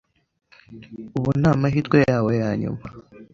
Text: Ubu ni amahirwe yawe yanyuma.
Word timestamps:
Ubu 1.17 1.29
ni 1.39 1.47
amahirwe 1.51 1.97
yawe 2.09 2.31
yanyuma. 2.41 2.85